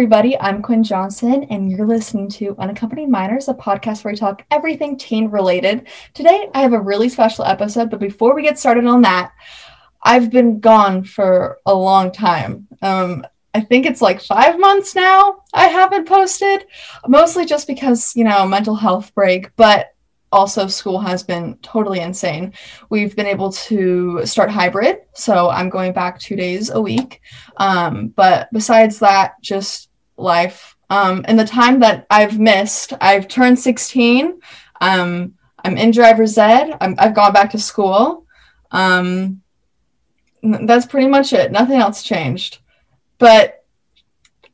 everybody. 0.00 0.34
I'm 0.40 0.62
Quinn 0.62 0.82
Johnson, 0.82 1.44
and 1.50 1.70
you're 1.70 1.86
listening 1.86 2.30
to 2.30 2.56
Unaccompanied 2.58 3.10
Minors, 3.10 3.48
a 3.48 3.52
podcast 3.52 4.02
where 4.02 4.14
we 4.14 4.18
talk 4.18 4.42
everything 4.50 4.96
teen 4.96 5.28
related. 5.28 5.88
Today, 6.14 6.48
I 6.54 6.62
have 6.62 6.72
a 6.72 6.80
really 6.80 7.10
special 7.10 7.44
episode, 7.44 7.90
but 7.90 8.00
before 8.00 8.34
we 8.34 8.40
get 8.40 8.58
started 8.58 8.86
on 8.86 9.02
that, 9.02 9.30
I've 10.02 10.30
been 10.30 10.58
gone 10.58 11.04
for 11.04 11.58
a 11.66 11.74
long 11.74 12.12
time. 12.12 12.66
Um, 12.80 13.26
I 13.52 13.60
think 13.60 13.84
it's 13.84 14.00
like 14.00 14.22
five 14.22 14.58
months 14.58 14.94
now. 14.94 15.42
I 15.52 15.66
haven't 15.66 16.08
posted, 16.08 16.64
mostly 17.06 17.44
just 17.44 17.66
because, 17.66 18.16
you 18.16 18.24
know, 18.24 18.46
mental 18.46 18.76
health 18.76 19.14
break, 19.14 19.54
but 19.56 19.88
also 20.32 20.66
school 20.66 20.98
has 20.98 21.22
been 21.22 21.58
totally 21.60 22.00
insane. 22.00 22.54
We've 22.88 23.14
been 23.14 23.26
able 23.26 23.52
to 23.52 24.24
start 24.24 24.50
hybrid, 24.50 25.00
so 25.12 25.50
I'm 25.50 25.68
going 25.68 25.92
back 25.92 26.18
two 26.18 26.36
days 26.36 26.70
a 26.70 26.80
week. 26.80 27.20
Um, 27.58 28.08
but 28.08 28.48
besides 28.50 29.00
that, 29.00 29.34
just 29.42 29.89
life. 30.20 30.76
Um, 30.88 31.24
and 31.28 31.38
the 31.38 31.44
time 31.44 31.80
that 31.80 32.06
I've 32.10 32.38
missed, 32.38 32.92
I've 33.00 33.28
turned 33.28 33.58
16. 33.58 34.40
Um, 34.80 35.34
I'm 35.64 35.76
in 35.76 35.90
driver's 35.90 36.36
ed. 36.36 36.76
i 36.80 36.94
have 36.98 37.14
gone 37.14 37.32
back 37.32 37.50
to 37.50 37.58
school. 37.58 38.26
Um, 38.72 39.42
that's 40.42 40.86
pretty 40.86 41.08
much 41.08 41.32
it. 41.32 41.52
Nothing 41.52 41.78
else 41.80 42.02
changed. 42.02 42.58
But 43.18 43.64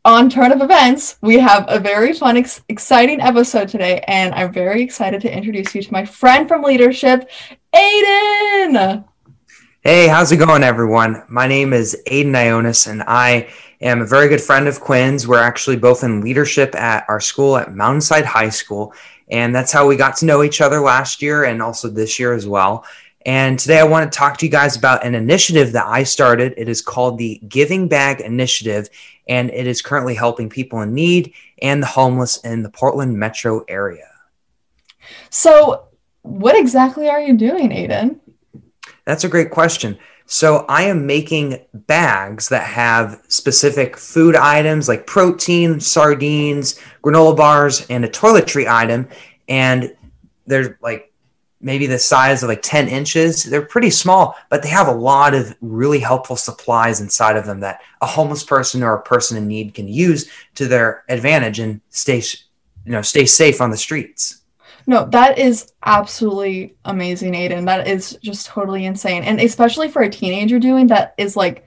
on 0.04 0.30
Turn 0.30 0.52
of 0.52 0.62
Events, 0.62 1.16
we 1.20 1.38
have 1.38 1.64
a 1.68 1.80
very 1.80 2.12
fun, 2.12 2.36
ex- 2.36 2.62
exciting 2.68 3.20
episode 3.20 3.68
today, 3.68 4.04
and 4.06 4.34
I'm 4.34 4.52
very 4.52 4.82
excited 4.82 5.20
to 5.22 5.32
introduce 5.32 5.74
you 5.74 5.82
to 5.82 5.92
my 5.92 6.04
friend 6.04 6.46
from 6.46 6.62
leadership, 6.62 7.28
Aidan. 7.74 9.04
Hey, 9.86 10.08
how's 10.08 10.32
it 10.32 10.38
going, 10.38 10.64
everyone? 10.64 11.22
My 11.28 11.46
name 11.46 11.72
is 11.72 11.96
Aidan 12.08 12.32
Ionis, 12.32 12.90
and 12.90 13.04
I 13.06 13.48
am 13.80 14.00
a 14.00 14.04
very 14.04 14.28
good 14.28 14.40
friend 14.40 14.66
of 14.66 14.80
Quinn's. 14.80 15.28
We're 15.28 15.38
actually 15.38 15.76
both 15.76 16.02
in 16.02 16.22
leadership 16.22 16.74
at 16.74 17.04
our 17.08 17.20
school 17.20 17.56
at 17.56 17.72
Mountainside 17.72 18.24
High 18.24 18.48
School, 18.48 18.92
and 19.28 19.54
that's 19.54 19.70
how 19.70 19.86
we 19.86 19.94
got 19.94 20.16
to 20.16 20.26
know 20.26 20.42
each 20.42 20.60
other 20.60 20.80
last 20.80 21.22
year 21.22 21.44
and 21.44 21.62
also 21.62 21.88
this 21.88 22.18
year 22.18 22.32
as 22.32 22.48
well. 22.48 22.84
And 23.26 23.60
today 23.60 23.78
I 23.78 23.84
want 23.84 24.12
to 24.12 24.18
talk 24.18 24.36
to 24.38 24.46
you 24.46 24.50
guys 24.50 24.76
about 24.76 25.06
an 25.06 25.14
initiative 25.14 25.70
that 25.70 25.86
I 25.86 26.02
started. 26.02 26.54
It 26.56 26.68
is 26.68 26.82
called 26.82 27.16
the 27.16 27.40
Giving 27.46 27.86
Bag 27.86 28.20
Initiative, 28.20 28.88
and 29.28 29.52
it 29.52 29.68
is 29.68 29.82
currently 29.82 30.16
helping 30.16 30.50
people 30.50 30.80
in 30.80 30.94
need 30.94 31.32
and 31.62 31.80
the 31.80 31.86
homeless 31.86 32.38
in 32.38 32.64
the 32.64 32.70
Portland 32.70 33.16
metro 33.16 33.64
area. 33.68 34.10
So, 35.30 35.90
what 36.22 36.58
exactly 36.58 37.08
are 37.08 37.20
you 37.20 37.36
doing, 37.36 37.70
Aidan? 37.70 38.20
That's 39.06 39.24
a 39.24 39.28
great 39.28 39.50
question. 39.50 39.98
So, 40.28 40.66
I 40.68 40.82
am 40.82 41.06
making 41.06 41.64
bags 41.72 42.48
that 42.48 42.64
have 42.64 43.22
specific 43.28 43.96
food 43.96 44.34
items 44.34 44.88
like 44.88 45.06
protein, 45.06 45.78
sardines, 45.78 46.80
granola 47.02 47.36
bars, 47.36 47.86
and 47.88 48.04
a 48.04 48.08
toiletry 48.08 48.66
item. 48.66 49.08
And 49.48 49.94
they're 50.46 50.78
like 50.82 51.12
maybe 51.60 51.86
the 51.86 51.98
size 51.98 52.42
of 52.42 52.48
like 52.48 52.62
10 52.62 52.88
inches. 52.88 53.44
They're 53.44 53.62
pretty 53.62 53.90
small, 53.90 54.36
but 54.50 54.62
they 54.62 54.68
have 54.68 54.88
a 54.88 54.92
lot 54.92 55.34
of 55.34 55.54
really 55.60 55.98
helpful 55.98 56.36
supplies 56.36 57.00
inside 57.00 57.36
of 57.36 57.46
them 57.46 57.60
that 57.60 57.80
a 58.00 58.06
homeless 58.06 58.44
person 58.44 58.82
or 58.82 58.94
a 58.94 59.02
person 59.02 59.36
in 59.36 59.46
need 59.46 59.74
can 59.74 59.88
use 59.88 60.30
to 60.56 60.66
their 60.66 61.04
advantage 61.08 61.58
and 61.58 61.80
stay, 61.90 62.22
you 62.84 62.92
know, 62.92 63.02
stay 63.02 63.26
safe 63.26 63.60
on 63.60 63.70
the 63.70 63.76
streets. 63.76 64.42
No, 64.86 65.06
that 65.06 65.38
is 65.38 65.72
absolutely 65.84 66.76
amazing, 66.84 67.34
Aidan. 67.34 67.64
That 67.64 67.88
is 67.88 68.18
just 68.22 68.46
totally 68.46 68.86
insane. 68.86 69.24
And 69.24 69.40
especially 69.40 69.88
for 69.88 70.02
a 70.02 70.08
teenager 70.08 70.58
doing 70.58 70.86
that 70.88 71.14
is 71.18 71.36
like 71.36 71.66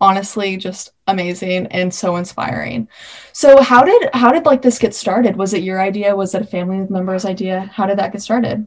honestly 0.00 0.56
just 0.56 0.92
amazing 1.06 1.66
and 1.68 1.92
so 1.92 2.16
inspiring. 2.16 2.88
So 3.32 3.62
how 3.62 3.84
did 3.84 4.10
how 4.14 4.32
did 4.32 4.46
like 4.46 4.62
this 4.62 4.78
get 4.78 4.94
started? 4.94 5.36
Was 5.36 5.54
it 5.54 5.62
your 5.62 5.80
idea? 5.80 6.16
Was 6.16 6.34
it 6.34 6.42
a 6.42 6.46
family 6.46 6.86
member's 6.88 7.24
idea? 7.24 7.70
How 7.72 7.86
did 7.86 7.98
that 7.98 8.12
get 8.12 8.22
started? 8.22 8.66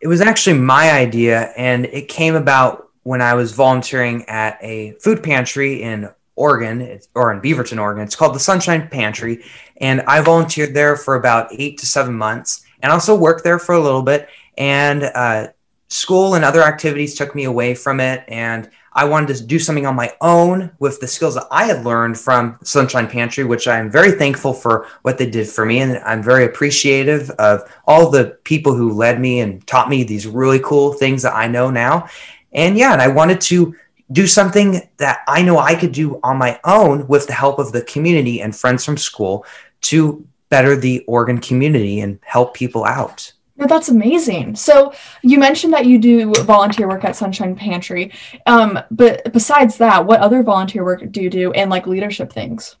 It 0.00 0.08
was 0.08 0.20
actually 0.20 0.58
my 0.58 0.90
idea, 0.90 1.52
and 1.56 1.86
it 1.86 2.08
came 2.08 2.34
about 2.34 2.90
when 3.02 3.22
I 3.22 3.34
was 3.34 3.52
volunteering 3.52 4.24
at 4.28 4.58
a 4.62 4.92
food 5.00 5.22
pantry 5.22 5.82
in 5.82 6.10
Oregon, 6.34 7.00
or 7.14 7.32
in 7.32 7.40
Beaverton, 7.40 7.80
Oregon. 7.80 8.04
It's 8.04 8.16
called 8.16 8.34
the 8.34 8.40
Sunshine 8.40 8.88
Pantry, 8.88 9.42
and 9.78 10.02
I 10.02 10.20
volunteered 10.20 10.74
there 10.74 10.96
for 10.96 11.14
about 11.14 11.48
eight 11.52 11.78
to 11.78 11.86
seven 11.86 12.14
months, 12.14 12.65
and 12.82 12.92
also 12.92 13.16
worked 13.16 13.44
there 13.44 13.58
for 13.58 13.74
a 13.74 13.80
little 13.80 14.02
bit. 14.02 14.28
And 14.58 15.04
uh, 15.04 15.48
school 15.88 16.34
and 16.34 16.44
other 16.44 16.62
activities 16.62 17.14
took 17.14 17.34
me 17.34 17.44
away 17.44 17.74
from 17.74 18.00
it, 18.00 18.24
and 18.28 18.70
I 18.96 19.04
wanted 19.04 19.36
to 19.36 19.44
do 19.44 19.58
something 19.58 19.84
on 19.84 19.94
my 19.94 20.14
own 20.22 20.72
with 20.78 21.00
the 21.00 21.06
skills 21.06 21.34
that 21.34 21.46
I 21.50 21.64
had 21.64 21.84
learned 21.84 22.18
from 22.18 22.58
Sunshine 22.64 23.06
Pantry, 23.06 23.44
which 23.44 23.68
I'm 23.68 23.90
very 23.90 24.12
thankful 24.12 24.54
for 24.54 24.86
what 25.02 25.18
they 25.18 25.28
did 25.28 25.46
for 25.48 25.66
me. 25.66 25.80
And 25.80 25.98
I'm 25.98 26.22
very 26.22 26.46
appreciative 26.46 27.28
of 27.32 27.70
all 27.86 28.10
the 28.10 28.38
people 28.44 28.74
who 28.74 28.92
led 28.92 29.20
me 29.20 29.40
and 29.40 29.64
taught 29.66 29.90
me 29.90 30.02
these 30.02 30.26
really 30.26 30.60
cool 30.60 30.94
things 30.94 31.22
that 31.22 31.34
I 31.34 31.46
know 31.46 31.70
now. 31.70 32.08
And 32.54 32.78
yeah, 32.78 32.94
and 32.94 33.02
I 33.02 33.08
wanted 33.08 33.42
to 33.42 33.76
do 34.12 34.26
something 34.26 34.80
that 34.96 35.18
I 35.28 35.42
know 35.42 35.58
I 35.58 35.74
could 35.74 35.92
do 35.92 36.18
on 36.22 36.38
my 36.38 36.58
own 36.64 37.06
with 37.06 37.26
the 37.26 37.34
help 37.34 37.58
of 37.58 37.72
the 37.72 37.82
community 37.82 38.40
and 38.40 38.56
friends 38.56 38.82
from 38.82 38.96
school 38.96 39.44
to 39.82 40.26
better 40.48 40.76
the 40.76 41.04
Oregon 41.06 41.38
community 41.38 42.00
and 42.00 42.18
help 42.22 42.54
people 42.54 42.84
out. 42.84 43.32
No, 43.56 43.66
that's 43.66 43.88
amazing. 43.88 44.54
So 44.54 44.92
you 45.22 45.38
mentioned 45.38 45.72
that 45.72 45.86
you 45.86 45.98
do 45.98 46.32
volunteer 46.44 46.88
work 46.88 47.04
at 47.04 47.16
Sunshine 47.16 47.56
Pantry. 47.56 48.12
Um, 48.44 48.78
but 48.90 49.32
besides 49.32 49.78
that, 49.78 50.04
what 50.04 50.20
other 50.20 50.42
volunteer 50.42 50.84
work 50.84 51.10
do 51.10 51.22
you 51.22 51.30
do 51.30 51.52
and 51.52 51.70
like 51.70 51.86
leadership 51.86 52.30
things? 52.30 52.76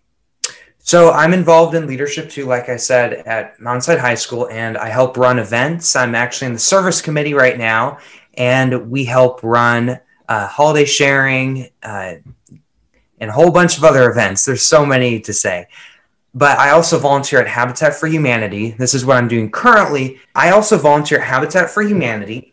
So 0.78 1.10
I'm 1.10 1.32
involved 1.32 1.74
in 1.74 1.86
leadership 1.86 2.30
too, 2.30 2.44
like 2.44 2.68
I 2.68 2.76
said, 2.76 3.14
at 3.26 3.58
Mountainside 3.58 3.98
High 3.98 4.14
School, 4.14 4.48
and 4.50 4.78
I 4.78 4.88
help 4.88 5.16
run 5.16 5.40
events. 5.40 5.96
I'm 5.96 6.14
actually 6.14 6.48
in 6.48 6.52
the 6.52 6.60
service 6.60 7.02
committee 7.02 7.34
right 7.34 7.58
now, 7.58 7.98
and 8.34 8.88
we 8.88 9.04
help 9.04 9.42
run 9.42 9.98
uh, 10.28 10.46
holiday 10.46 10.84
sharing 10.84 11.70
uh, 11.82 12.14
and 13.18 13.30
a 13.30 13.32
whole 13.32 13.50
bunch 13.50 13.78
of 13.78 13.84
other 13.84 14.08
events. 14.10 14.44
There's 14.44 14.62
so 14.62 14.86
many 14.86 15.18
to 15.20 15.32
say 15.32 15.66
but 16.36 16.58
I 16.58 16.72
also 16.72 16.98
volunteer 16.98 17.40
at 17.40 17.48
Habitat 17.48 17.94
for 17.94 18.06
Humanity. 18.06 18.72
This 18.72 18.92
is 18.92 19.06
what 19.06 19.16
I'm 19.16 19.26
doing 19.26 19.50
currently. 19.50 20.20
I 20.34 20.50
also 20.50 20.76
volunteer 20.76 21.18
at 21.18 21.26
Habitat 21.26 21.70
for 21.70 21.82
Humanity 21.82 22.52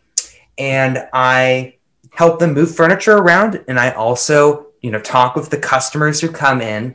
and 0.56 1.06
I 1.12 1.74
help 2.10 2.38
them 2.38 2.54
move 2.54 2.74
furniture 2.74 3.18
around 3.18 3.62
and 3.68 3.78
I 3.78 3.90
also, 3.90 4.68
you 4.80 4.90
know, 4.90 5.00
talk 5.00 5.36
with 5.36 5.50
the 5.50 5.58
customers 5.58 6.18
who 6.18 6.30
come 6.30 6.62
in 6.62 6.94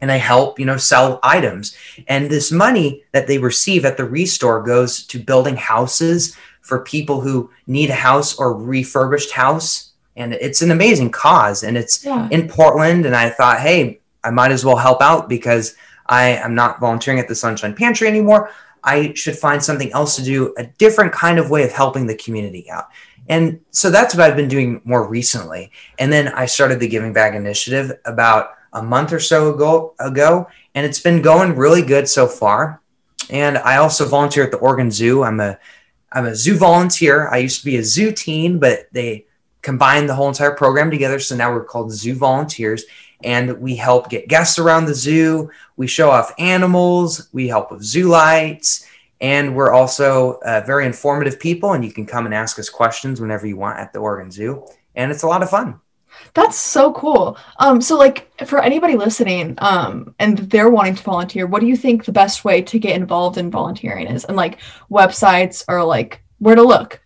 and 0.00 0.10
I 0.10 0.16
help, 0.16 0.58
you 0.58 0.64
know, 0.64 0.78
sell 0.78 1.20
items. 1.22 1.76
And 2.08 2.30
this 2.30 2.50
money 2.50 3.04
that 3.12 3.26
they 3.26 3.36
receive 3.36 3.84
at 3.84 3.98
the 3.98 4.06
restore 4.06 4.62
goes 4.62 5.04
to 5.08 5.18
building 5.18 5.56
houses 5.56 6.34
for 6.62 6.80
people 6.84 7.20
who 7.20 7.50
need 7.66 7.90
a 7.90 7.94
house 7.94 8.38
or 8.38 8.56
refurbished 8.56 9.32
house. 9.32 9.92
And 10.16 10.32
it's 10.32 10.62
an 10.62 10.70
amazing 10.70 11.10
cause 11.10 11.62
and 11.62 11.76
it's 11.76 12.02
yeah. 12.02 12.28
in 12.30 12.48
Portland 12.48 13.04
and 13.04 13.14
I 13.14 13.28
thought, 13.28 13.60
"Hey, 13.60 14.00
I 14.22 14.30
might 14.30 14.52
as 14.52 14.64
well 14.64 14.76
help 14.76 15.02
out 15.02 15.28
because 15.28 15.76
I 16.06 16.28
am 16.28 16.54
not 16.54 16.80
volunteering 16.80 17.20
at 17.20 17.28
the 17.28 17.34
Sunshine 17.34 17.74
Pantry 17.74 18.08
anymore. 18.08 18.50
I 18.82 19.14
should 19.14 19.36
find 19.36 19.62
something 19.62 19.90
else 19.92 20.16
to 20.16 20.22
do, 20.22 20.54
a 20.58 20.66
different 20.66 21.12
kind 21.12 21.38
of 21.38 21.50
way 21.50 21.64
of 21.64 21.72
helping 21.72 22.06
the 22.06 22.16
community 22.16 22.70
out. 22.70 22.88
And 23.28 23.60
so 23.70 23.90
that's 23.90 24.14
what 24.14 24.28
I've 24.28 24.36
been 24.36 24.48
doing 24.48 24.82
more 24.84 25.08
recently. 25.08 25.72
And 25.98 26.12
then 26.12 26.28
I 26.28 26.46
started 26.46 26.78
the 26.78 26.88
Giving 26.88 27.12
Bag 27.12 27.34
Initiative 27.34 27.92
about 28.04 28.50
a 28.74 28.82
month 28.82 29.12
or 29.12 29.20
so 29.20 29.54
ago, 29.54 29.94
ago 29.98 30.46
and 30.74 30.84
it's 30.84 31.00
been 31.00 31.22
going 31.22 31.56
really 31.56 31.82
good 31.82 32.08
so 32.08 32.26
far. 32.26 32.82
And 33.30 33.56
I 33.58 33.76
also 33.76 34.06
volunteer 34.06 34.44
at 34.44 34.50
the 34.50 34.58
Oregon 34.58 34.90
Zoo. 34.90 35.22
I'm 35.22 35.40
a 35.40 35.58
I'm 36.12 36.26
a 36.26 36.36
zoo 36.36 36.56
volunteer. 36.56 37.28
I 37.28 37.38
used 37.38 37.60
to 37.60 37.66
be 37.66 37.76
a 37.76 37.82
zoo 37.82 38.12
teen, 38.12 38.60
but 38.60 38.86
they 38.92 39.26
combined 39.62 40.08
the 40.08 40.14
whole 40.14 40.28
entire 40.28 40.54
program 40.54 40.90
together. 40.90 41.18
So 41.18 41.34
now 41.34 41.52
we're 41.52 41.64
called 41.64 41.90
Zoo 41.90 42.14
Volunteers 42.14 42.84
and 43.22 43.58
we 43.60 43.76
help 43.76 44.10
get 44.10 44.28
guests 44.28 44.58
around 44.58 44.86
the 44.86 44.94
zoo. 44.94 45.50
We 45.76 45.86
show 45.86 46.10
off 46.10 46.32
animals, 46.38 47.28
we 47.32 47.48
help 47.48 47.70
with 47.70 47.82
zoo 47.82 48.08
lights, 48.08 48.86
and 49.20 49.54
we're 49.54 49.72
also 49.72 50.40
uh, 50.44 50.62
very 50.66 50.86
informative 50.86 51.38
people. 51.38 51.72
And 51.72 51.84
you 51.84 51.92
can 51.92 52.06
come 52.06 52.26
and 52.26 52.34
ask 52.34 52.58
us 52.58 52.68
questions 52.68 53.20
whenever 53.20 53.46
you 53.46 53.56
want 53.56 53.78
at 53.78 53.92
the 53.92 53.98
Oregon 53.98 54.30
Zoo, 54.30 54.66
and 54.94 55.10
it's 55.10 55.22
a 55.22 55.26
lot 55.26 55.42
of 55.42 55.50
fun. 55.50 55.80
That's 56.34 56.56
so 56.56 56.92
cool. 56.92 57.36
Um, 57.58 57.80
so 57.80 57.96
like 57.96 58.30
for 58.46 58.62
anybody 58.62 58.96
listening, 58.96 59.54
um, 59.58 60.14
and 60.18 60.38
they're 60.38 60.70
wanting 60.70 60.94
to 60.96 61.02
volunteer, 61.02 61.46
what 61.46 61.60
do 61.60 61.66
you 61.66 61.76
think 61.76 62.04
the 62.04 62.12
best 62.12 62.44
way 62.44 62.62
to 62.62 62.78
get 62.78 62.96
involved 62.96 63.38
in 63.38 63.50
volunteering 63.50 64.06
is? 64.06 64.24
And 64.24 64.36
like 64.36 64.60
websites 64.90 65.64
or 65.68 65.84
like 65.84 66.22
where 66.38 66.54
to 66.54 66.62
look? 66.62 67.00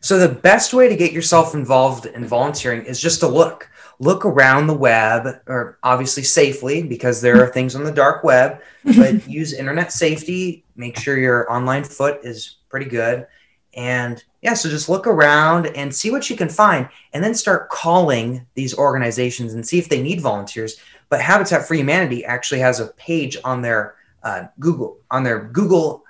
So 0.00 0.18
the 0.18 0.28
best 0.28 0.74
way 0.74 0.88
to 0.88 0.96
get 0.96 1.12
yourself 1.12 1.54
involved 1.54 2.06
in 2.06 2.26
volunteering 2.26 2.84
is 2.84 3.00
just 3.00 3.20
to 3.20 3.28
look 3.28 3.70
look 4.02 4.24
around 4.24 4.66
the 4.66 4.74
web, 4.74 5.40
or 5.46 5.78
obviously 5.84 6.24
safely, 6.24 6.82
because 6.82 7.20
there 7.20 7.42
are 7.42 7.52
things 7.52 7.76
on 7.76 7.84
the 7.84 7.92
dark 7.92 8.24
web, 8.24 8.60
but 8.96 9.26
use 9.28 9.52
internet 9.52 9.92
safety. 9.92 10.64
Make 10.74 10.98
sure 10.98 11.16
your 11.16 11.50
online 11.50 11.84
foot 11.84 12.20
is 12.24 12.56
pretty 12.68 12.86
good. 12.86 13.28
And 13.74 14.22
yeah, 14.42 14.54
so 14.54 14.68
just 14.68 14.88
look 14.88 15.06
around 15.06 15.68
and 15.68 15.94
see 15.94 16.10
what 16.10 16.28
you 16.28 16.36
can 16.36 16.48
find, 16.48 16.88
and 17.12 17.22
then 17.22 17.32
start 17.32 17.70
calling 17.70 18.44
these 18.54 18.76
organizations 18.76 19.54
and 19.54 19.66
see 19.66 19.78
if 19.78 19.88
they 19.88 20.02
need 20.02 20.20
volunteers. 20.20 20.80
But 21.08 21.20
Habitat 21.20 21.66
for 21.66 21.74
Humanity 21.74 22.24
actually 22.24 22.60
has 22.60 22.80
a 22.80 22.88
page 22.88 23.38
on 23.44 23.62
their 23.62 23.94
uh, 24.24 24.44
Google 24.58 24.98
on 25.10 25.22
their 25.22 25.44
Google 25.44 26.04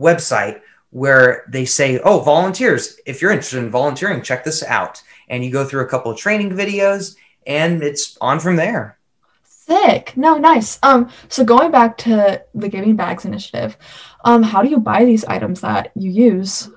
website 0.00 0.60
where 0.90 1.44
they 1.48 1.64
say, 1.64 2.00
"Oh, 2.00 2.20
volunteers! 2.20 2.98
If 3.06 3.22
you're 3.22 3.30
interested 3.30 3.58
in 3.58 3.70
volunteering, 3.70 4.20
check 4.22 4.42
this 4.42 4.64
out." 4.64 5.00
And 5.28 5.44
you 5.44 5.50
go 5.50 5.64
through 5.64 5.82
a 5.82 5.88
couple 5.88 6.10
of 6.10 6.18
training 6.18 6.50
videos, 6.50 7.16
and 7.46 7.82
it's 7.82 8.16
on 8.20 8.40
from 8.40 8.56
there. 8.56 8.98
Sick. 9.44 10.12
No, 10.16 10.38
nice. 10.38 10.78
Um, 10.82 11.10
so 11.28 11.44
going 11.44 11.70
back 11.70 11.98
to 11.98 12.42
the 12.54 12.68
Giving 12.68 12.94
Bags 12.94 13.24
initiative, 13.24 13.76
um, 14.24 14.42
how 14.42 14.62
do 14.62 14.68
you 14.68 14.78
buy 14.78 15.04
these 15.04 15.24
items 15.24 15.60
that 15.62 15.90
you 15.96 16.10
use? 16.10 16.68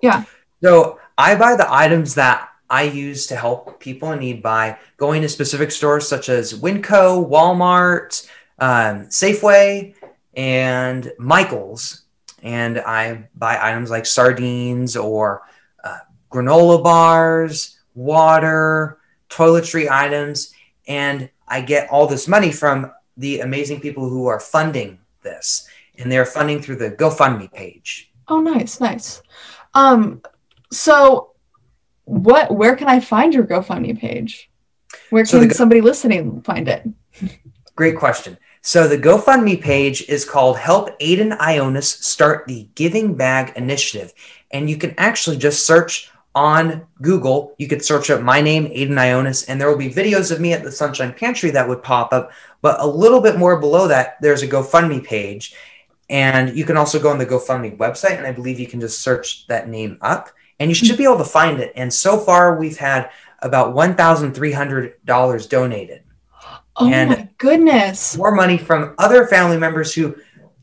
Yeah. 0.00 0.24
So 0.62 0.98
I 1.16 1.36
buy 1.36 1.56
the 1.56 1.72
items 1.72 2.14
that 2.16 2.48
I 2.68 2.84
use 2.84 3.26
to 3.28 3.36
help 3.36 3.78
people 3.80 4.12
in 4.12 4.20
need 4.20 4.42
by 4.42 4.78
going 4.96 5.22
to 5.22 5.28
specific 5.28 5.70
stores 5.70 6.08
such 6.08 6.28
as 6.28 6.54
Winco, 6.54 7.28
Walmart, 7.28 8.26
um, 8.58 9.06
Safeway, 9.06 9.94
and 10.34 11.12
Michaels. 11.18 12.02
And 12.42 12.78
I 12.78 13.28
buy 13.36 13.58
items 13.60 13.90
like 13.90 14.06
sardines 14.06 14.96
or 14.96 15.42
uh, 15.84 15.98
granola 16.30 16.82
bars, 16.82 17.78
water, 17.94 18.98
toiletry 19.32 19.90
items, 19.90 20.52
and 20.86 21.30
I 21.48 21.60
get 21.62 21.88
all 21.90 22.06
this 22.06 22.28
money 22.28 22.52
from 22.52 22.92
the 23.16 23.40
amazing 23.40 23.80
people 23.80 24.08
who 24.08 24.26
are 24.26 24.40
funding 24.40 24.98
this, 25.22 25.68
and 25.98 26.10
they're 26.10 26.26
funding 26.26 26.60
through 26.60 26.76
the 26.76 26.90
GoFundMe 26.90 27.52
page. 27.52 28.12
Oh, 28.28 28.40
nice, 28.40 28.80
nice. 28.80 29.22
Um, 29.74 30.22
so 30.70 31.32
what? 32.04 32.54
Where 32.54 32.76
can 32.76 32.88
I 32.88 33.00
find 33.00 33.34
your 33.34 33.44
GoFundMe 33.44 33.98
page? 33.98 34.50
Where 35.10 35.24
can 35.24 35.30
so 35.30 35.46
Go- 35.46 35.52
somebody 35.52 35.80
listening 35.80 36.42
find 36.42 36.68
it? 36.68 36.86
Great 37.74 37.96
question. 37.96 38.38
So 38.60 38.86
the 38.86 38.98
GoFundMe 38.98 39.60
page 39.60 40.08
is 40.08 40.24
called 40.24 40.56
Help 40.56 40.90
Aidan 41.00 41.32
Ionis 41.32 42.02
Start 42.02 42.46
the 42.46 42.68
Giving 42.74 43.16
Bag 43.16 43.52
Initiative. 43.56 44.12
And 44.52 44.70
you 44.70 44.76
can 44.76 44.94
actually 44.98 45.36
just 45.36 45.66
search 45.66 46.10
on 46.34 46.86
Google, 47.00 47.54
you 47.58 47.68
could 47.68 47.84
search 47.84 48.10
up 48.10 48.22
my 48.22 48.40
name, 48.40 48.66
Aidan 48.70 48.96
Ionis, 48.96 49.44
and 49.48 49.60
there 49.60 49.68
will 49.68 49.76
be 49.76 49.90
videos 49.90 50.30
of 50.30 50.40
me 50.40 50.52
at 50.52 50.62
the 50.62 50.72
Sunshine 50.72 51.12
Pantry 51.12 51.50
that 51.50 51.68
would 51.68 51.82
pop 51.82 52.12
up. 52.12 52.32
But 52.62 52.80
a 52.80 52.86
little 52.86 53.20
bit 53.20 53.38
more 53.38 53.60
below 53.60 53.86
that, 53.88 54.16
there's 54.20 54.42
a 54.42 54.48
GoFundMe 54.48 55.04
page. 55.04 55.54
And 56.08 56.56
you 56.56 56.64
can 56.64 56.76
also 56.76 56.98
go 57.00 57.10
on 57.10 57.18
the 57.18 57.26
GoFundMe 57.26 57.76
website, 57.76 58.18
and 58.18 58.26
I 58.26 58.32
believe 58.32 58.58
you 58.58 58.66
can 58.66 58.80
just 58.80 59.02
search 59.02 59.46
that 59.46 59.68
name 59.68 59.98
up, 60.00 60.30
and 60.58 60.70
you 60.70 60.74
should 60.74 60.96
be 60.96 61.04
able 61.04 61.18
to 61.18 61.24
find 61.24 61.60
it. 61.60 61.72
And 61.76 61.92
so 61.92 62.18
far, 62.18 62.58
we've 62.58 62.78
had 62.78 63.10
about 63.40 63.74
$1,300 63.74 65.48
donated. 65.48 66.02
Oh 66.76 66.90
and 66.90 67.10
my 67.10 67.28
goodness. 67.38 68.16
More 68.16 68.32
money 68.32 68.56
from 68.56 68.94
other 68.98 69.26
family 69.26 69.58
members 69.58 69.92
who 69.92 70.16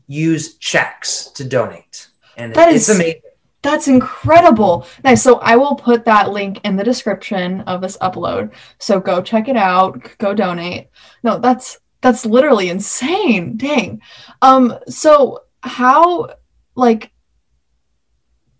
use 0.08 0.56
checks 0.56 1.26
to 1.34 1.44
donate. 1.44 2.08
And 2.36 2.54
that 2.54 2.74
it's 2.74 2.88
is, 2.88 2.96
amazing. 2.96 3.20
That's 3.62 3.88
incredible. 3.88 4.86
Nice. 5.04 5.22
So 5.22 5.36
I 5.40 5.56
will 5.56 5.74
put 5.74 6.04
that 6.06 6.30
link 6.30 6.60
in 6.64 6.76
the 6.76 6.84
description 6.84 7.60
of 7.62 7.80
this 7.80 7.98
upload. 7.98 8.52
So 8.78 9.00
go 9.00 9.20
check 9.20 9.48
it 9.48 9.56
out, 9.56 10.16
go 10.18 10.34
donate. 10.34 10.88
No, 11.22 11.38
that's 11.38 11.78
that's 12.00 12.24
literally 12.24 12.70
insane. 12.70 13.56
Dang. 13.56 14.00
Um 14.40 14.78
so 14.88 15.40
how 15.62 16.36
like 16.74 17.12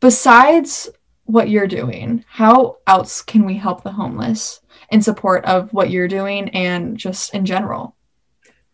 besides 0.01 0.91
what 1.25 1.49
you're 1.49 1.67
doing, 1.67 2.25
how 2.29 2.79
else 2.87 3.23
can 3.23 3.47
we 3.47 3.57
help 3.57 3.83
the 3.83 3.93
homeless 3.93 4.61
in 4.91 5.01
support 5.01 5.45
of 5.45 5.73
what 5.73 5.91
you're 5.91 6.09
doing 6.09 6.49
and 6.51 6.97
just 6.97 7.35
in 7.35 7.47
general? 7.47 7.97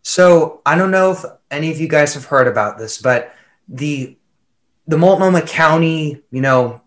So, 0.01 0.61
I 0.65 0.77
don't 0.77 0.91
know 0.91 1.11
if 1.11 1.25
any 1.51 1.69
of 1.69 1.81
you 1.81 1.87
guys 1.89 2.13
have 2.13 2.25
heard 2.25 2.47
about 2.47 2.77
this, 2.77 2.97
but 2.97 3.33
the 3.67 4.17
the 4.87 4.97
Multnomah 4.97 5.43
County, 5.43 6.21
you 6.31 6.41
know, 6.41 6.81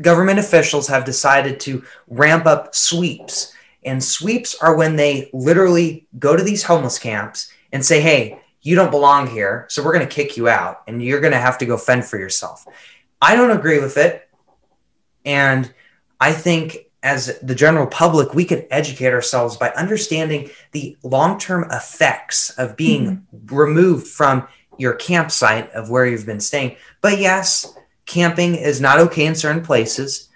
government 0.00 0.38
officials 0.38 0.88
have 0.88 1.04
decided 1.04 1.58
to 1.60 1.82
ramp 2.08 2.46
up 2.46 2.74
sweeps. 2.74 3.52
And 3.84 4.02
sweeps 4.02 4.56
are 4.60 4.76
when 4.76 4.96
they 4.96 5.30
literally 5.32 6.06
go 6.18 6.36
to 6.36 6.42
these 6.42 6.62
homeless 6.62 6.98
camps 6.98 7.50
and 7.72 7.84
say, 7.84 8.00
hey, 8.00 8.40
you 8.62 8.74
don't 8.74 8.90
belong 8.90 9.28
here, 9.28 9.66
so 9.68 9.82
we're 9.84 9.92
going 9.92 10.06
to 10.06 10.12
kick 10.12 10.36
you 10.36 10.48
out 10.48 10.82
and 10.88 11.00
you're 11.00 11.20
going 11.20 11.32
to 11.32 11.38
have 11.38 11.56
to 11.58 11.66
go 11.66 11.76
fend 11.76 12.04
for 12.04 12.18
yourself. 12.18 12.66
I 13.22 13.36
don't 13.36 13.56
agree 13.56 13.78
with 13.78 13.96
it. 13.96 14.28
And 15.24 15.72
I 16.20 16.32
think 16.32 16.78
as 17.02 17.38
the 17.38 17.54
general 17.54 17.86
public, 17.86 18.34
we 18.34 18.44
could 18.44 18.66
educate 18.70 19.12
ourselves 19.12 19.56
by 19.56 19.70
understanding 19.70 20.50
the 20.72 20.96
long 21.04 21.38
term 21.38 21.70
effects 21.70 22.50
of 22.58 22.76
being 22.76 23.24
mm-hmm. 23.32 23.54
removed 23.54 24.08
from 24.08 24.48
your 24.78 24.94
campsite 24.94 25.70
of 25.72 25.90
where 25.90 26.06
you've 26.06 26.26
been 26.26 26.40
staying. 26.40 26.76
But 27.00 27.18
yes, 27.18 27.74
camping 28.06 28.54
is 28.54 28.80
not 28.80 29.00
okay 29.00 29.26
in 29.26 29.34
certain 29.34 29.62
places. 29.62 30.28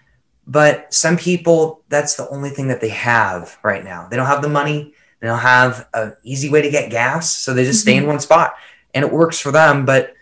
But 0.47 0.93
some 0.93 1.17
people, 1.17 1.83
that's 1.89 2.17
the 2.17 2.29
only 2.29 2.51
thing 2.51 2.69
that 2.69 2.81
they 2.81 2.89
have 2.89 3.57
right 3.63 3.85
now. 3.85 4.09
They 4.09 4.17
don't 4.17 4.27
have 4.27 4.43
the 4.43 4.49
money. 4.49 4.95
They 5.21 5.29
don't 5.29 5.39
have 5.39 5.87
an 5.95 6.17
easy 6.25 6.49
way 6.51 6.63
to 6.63 6.71
get 6.71 6.91
gas. 6.91 7.37
So 7.37 7.55
they 7.55 7.65
just 7.65 7.81
mm-hmm. 7.81 7.83
stay 7.83 7.97
in 7.97 8.03
mm-hmm. 8.03 8.09
one 8.09 8.21
spot 8.21 8.55
and 8.95 9.05
it 9.05 9.13
works 9.13 9.39
for 9.39 9.53
them. 9.53 9.85
But 9.85 10.15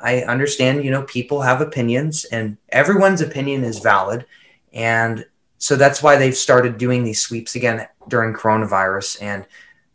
I 0.00 0.22
understand, 0.22 0.84
you 0.84 0.90
know, 0.90 1.02
people 1.02 1.40
have 1.42 1.60
opinions 1.60 2.24
and 2.24 2.56
everyone's 2.70 3.20
opinion 3.20 3.64
is 3.64 3.78
valid. 3.78 4.26
And 4.72 5.24
so 5.58 5.76
that's 5.76 6.02
why 6.02 6.16
they've 6.16 6.36
started 6.36 6.78
doing 6.78 7.04
these 7.04 7.22
sweeps 7.22 7.54
again 7.54 7.86
during 8.08 8.34
coronavirus. 8.34 9.22
And 9.22 9.46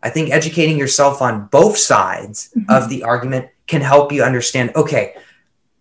I 0.01 0.09
think 0.09 0.31
educating 0.31 0.77
yourself 0.77 1.21
on 1.21 1.47
both 1.47 1.77
sides 1.77 2.49
mm-hmm. 2.55 2.71
of 2.71 2.89
the 2.89 3.03
argument 3.03 3.49
can 3.71 3.81
help 3.81 4.11
you 4.11 4.21
understand 4.21 4.71
okay, 4.75 5.15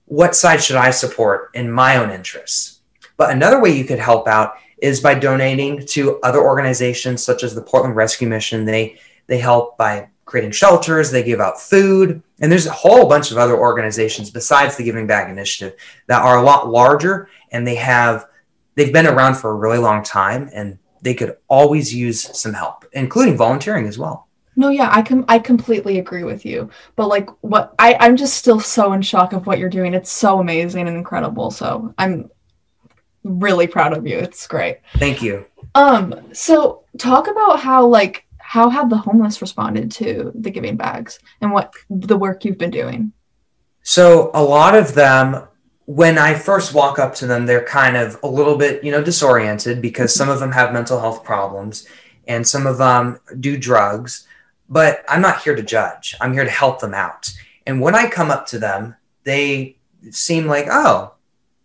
what 0.06 0.36
side 0.36 0.62
should 0.62 0.76
I 0.76 0.92
support 0.92 1.50
in 1.54 1.70
my 1.70 1.96
own 1.96 2.10
interests? 2.10 2.80
But 3.16 3.30
another 3.30 3.60
way 3.60 3.76
you 3.76 3.84
could 3.84 3.98
help 3.98 4.28
out 4.28 4.54
is 4.78 5.00
by 5.00 5.14
donating 5.14 5.84
to 5.86 6.20
other 6.20 6.40
organizations 6.40 7.22
such 7.22 7.42
as 7.42 7.54
the 7.54 7.62
Portland 7.62 7.96
Rescue 7.96 8.28
Mission. 8.28 8.64
They 8.64 8.98
they 9.26 9.38
help 9.38 9.76
by 9.76 10.08
creating 10.24 10.52
shelters, 10.52 11.10
they 11.10 11.24
give 11.24 11.40
out 11.40 11.60
food, 11.60 12.22
and 12.40 12.50
there's 12.50 12.66
a 12.66 12.72
whole 12.72 13.08
bunch 13.08 13.32
of 13.32 13.38
other 13.38 13.58
organizations 13.58 14.30
besides 14.30 14.76
the 14.76 14.84
Giving 14.84 15.08
Bag 15.08 15.28
Initiative 15.28 15.76
that 16.06 16.22
are 16.22 16.38
a 16.38 16.42
lot 16.42 16.68
larger 16.68 17.28
and 17.50 17.66
they 17.66 17.74
have 17.74 18.26
they've 18.76 18.92
been 18.92 19.08
around 19.08 19.34
for 19.34 19.50
a 19.50 19.56
really 19.56 19.78
long 19.78 20.04
time 20.04 20.48
and 20.54 20.78
they 21.02 21.14
could 21.14 21.36
always 21.48 21.92
use 21.92 22.20
some 22.38 22.54
help, 22.54 22.84
including 22.92 23.36
volunteering 23.36 23.88
as 23.88 23.98
well. 23.98 24.28
No, 24.56 24.68
yeah, 24.68 24.90
I 24.92 25.02
can 25.02 25.24
I 25.28 25.38
completely 25.38 25.98
agree 25.98 26.24
with 26.24 26.44
you. 26.44 26.70
But 26.96 27.08
like 27.08 27.28
what 27.42 27.74
I 27.78 27.96
I'm 28.00 28.16
just 28.16 28.34
still 28.34 28.60
so 28.60 28.92
in 28.92 29.02
shock 29.02 29.32
of 29.32 29.46
what 29.46 29.58
you're 29.58 29.70
doing. 29.70 29.94
It's 29.94 30.10
so 30.10 30.40
amazing 30.40 30.88
and 30.88 30.96
incredible. 30.96 31.50
So 31.50 31.94
I'm 31.98 32.30
really 33.24 33.66
proud 33.66 33.96
of 33.96 34.06
you. 34.06 34.18
It's 34.18 34.46
great. 34.46 34.78
Thank 34.96 35.22
you. 35.22 35.46
Um 35.74 36.14
so 36.32 36.84
talk 36.98 37.28
about 37.28 37.60
how 37.60 37.86
like 37.86 38.26
how 38.38 38.68
have 38.68 38.90
the 38.90 38.96
homeless 38.96 39.40
responded 39.40 39.92
to 39.92 40.32
the 40.34 40.50
giving 40.50 40.76
bags 40.76 41.20
and 41.40 41.52
what 41.52 41.72
the 41.88 42.16
work 42.16 42.44
you've 42.44 42.58
been 42.58 42.70
doing? 42.70 43.12
So 43.82 44.30
a 44.34 44.42
lot 44.42 44.74
of 44.74 44.94
them 44.94 45.46
when 45.86 46.18
I 46.18 46.34
first 46.34 46.72
walk 46.72 47.00
up 47.00 47.16
to 47.16 47.26
them, 47.26 47.46
they're 47.46 47.64
kind 47.64 47.96
of 47.96 48.16
a 48.22 48.28
little 48.28 48.56
bit, 48.56 48.84
you 48.84 48.92
know, 48.92 49.02
disoriented 49.02 49.82
because 49.82 50.14
some 50.14 50.28
of 50.28 50.38
them 50.38 50.52
have 50.52 50.72
mental 50.72 51.00
health 51.00 51.24
problems 51.24 51.84
and 52.28 52.46
some 52.46 52.64
of 52.64 52.78
them 52.78 53.18
do 53.40 53.56
drugs 53.56 54.26
but 54.70 55.04
I'm 55.08 55.20
not 55.20 55.42
here 55.42 55.56
to 55.56 55.62
judge. 55.62 56.14
I'm 56.20 56.32
here 56.32 56.44
to 56.44 56.50
help 56.50 56.80
them 56.80 56.94
out. 56.94 57.30
And 57.66 57.80
when 57.80 57.96
I 57.96 58.08
come 58.08 58.30
up 58.30 58.46
to 58.46 58.58
them, 58.58 58.94
they 59.24 59.76
seem 60.10 60.46
like, 60.46 60.66
oh, 60.70 61.14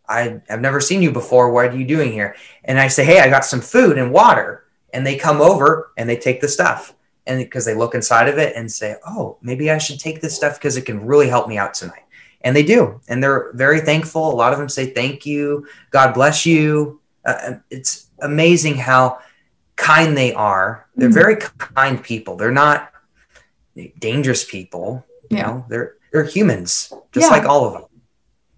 I, 0.10 0.42
have 0.48 0.62
never 0.62 0.82
seen 0.82 1.02
you 1.02 1.12
before. 1.12 1.52
What 1.52 1.68
are 1.68 1.78
you 1.78 1.86
doing 1.86 2.12
here? 2.12 2.36
And 2.64 2.80
I 2.80 2.88
say, 2.88 3.06
hey, 3.06 3.20
I 3.20 3.30
got 3.30 3.46
some 3.46 3.62
food 3.62 3.98
and 3.98 4.12
water. 4.12 4.66
And 4.94 5.06
they 5.06 5.18
come 5.18 5.42
over 5.42 5.92
and 5.98 6.10
they 6.10 6.18
take 6.18 6.42
the 6.42 6.48
stuff. 6.48 6.96
And 7.28 7.40
because 7.40 7.66
they 7.66 7.74
look 7.74 7.96
inside 7.96 8.28
of 8.28 8.38
it 8.38 8.56
and 8.56 8.72
say, 8.72 8.96
oh, 9.08 9.38
maybe 9.42 9.72
I 9.72 9.78
should 9.78 10.00
take 10.00 10.22
this 10.22 10.36
stuff 10.36 10.56
because 10.56 10.78
it 10.78 10.86
can 10.86 11.06
really 11.06 11.28
help 11.28 11.48
me 11.48 11.58
out 11.58 11.74
tonight. 11.74 12.04
And 12.42 12.56
they 12.56 12.64
do. 12.64 13.02
And 13.08 13.22
they're 13.22 13.52
very 13.54 13.82
thankful. 13.82 14.32
A 14.32 14.36
lot 14.36 14.54
of 14.54 14.60
them 14.60 14.70
say, 14.70 14.92
thank 14.92 15.26
you. 15.26 15.68
God 15.90 16.14
bless 16.14 16.46
you. 16.46 17.02
Uh, 17.26 17.56
it's 17.72 18.08
amazing 18.22 18.76
how 18.76 19.20
kind 19.76 20.16
they 20.16 20.34
are. 20.34 20.88
They're 20.96 21.10
mm-hmm. 21.10 21.16
very 21.16 21.38
kind 21.58 22.02
people. 22.02 22.36
They're 22.36 22.52
not 22.52 22.92
dangerous 24.00 24.44
people. 24.44 25.05
You 25.29 25.38
yeah. 25.38 25.48
know, 25.48 25.65
they're 25.70 25.96
they're 26.12 26.24
humans, 26.24 26.94
just 27.12 27.29
yeah. 27.29 27.38
like 27.38 27.48
all 27.48 27.65
of 27.65 27.74
them. 27.74 27.86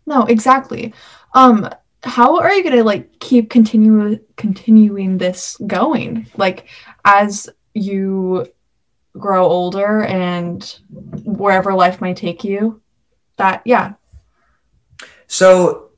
No, 0.06 0.24
exactly. 0.24 0.94
Um, 1.34 1.70
how 2.04 2.38
are 2.38 2.54
you 2.54 2.64
gonna 2.64 2.84
like 2.84 3.20
keep 3.20 3.50
continue 3.50 4.20
continuing 4.36 5.18
this 5.18 5.58
going? 5.66 6.28
Like 6.38 6.68
as 7.06 7.50
you 7.74 8.48
grow 9.18 9.46
older 9.46 10.04
and 10.04 10.80
wherever 11.24 11.74
life 11.74 12.02
might 12.02 12.18
take 12.18 12.44
you, 12.44 12.82
that 13.38 13.62
yeah. 13.66 13.94
So 15.28 15.90